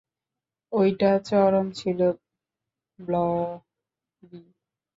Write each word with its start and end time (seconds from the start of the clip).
ঐটা 0.73 1.11
চরম 1.19 1.67
ছিলো, 1.71 2.07
ব্লবি। 2.99 4.41